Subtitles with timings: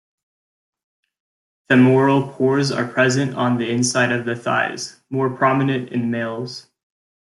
[1.69, 6.65] Femoral pores are present on the inside of the thighs, more prominent in males.